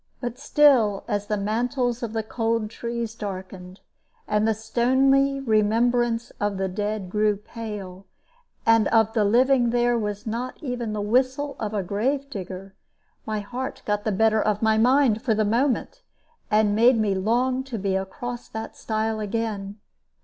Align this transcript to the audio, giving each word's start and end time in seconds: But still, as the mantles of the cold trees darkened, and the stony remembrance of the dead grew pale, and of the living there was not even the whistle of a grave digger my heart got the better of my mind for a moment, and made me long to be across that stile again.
But 0.19 0.39
still, 0.39 1.03
as 1.07 1.27
the 1.27 1.37
mantles 1.37 2.01
of 2.01 2.13
the 2.13 2.23
cold 2.23 2.71
trees 2.71 3.13
darkened, 3.13 3.81
and 4.27 4.47
the 4.47 4.55
stony 4.55 5.39
remembrance 5.39 6.31
of 6.39 6.57
the 6.57 6.67
dead 6.67 7.07
grew 7.07 7.35
pale, 7.37 8.07
and 8.65 8.87
of 8.87 9.13
the 9.13 9.23
living 9.23 9.69
there 9.69 9.99
was 9.99 10.25
not 10.25 10.57
even 10.63 10.93
the 10.93 11.01
whistle 11.01 11.55
of 11.59 11.75
a 11.75 11.83
grave 11.83 12.31
digger 12.31 12.73
my 13.27 13.41
heart 13.41 13.83
got 13.85 14.03
the 14.03 14.11
better 14.11 14.41
of 14.41 14.63
my 14.63 14.75
mind 14.79 15.21
for 15.21 15.33
a 15.33 15.45
moment, 15.45 16.01
and 16.49 16.75
made 16.75 16.97
me 16.97 17.13
long 17.13 17.63
to 17.65 17.77
be 17.77 17.95
across 17.95 18.47
that 18.49 18.75
stile 18.75 19.19
again. 19.19 19.77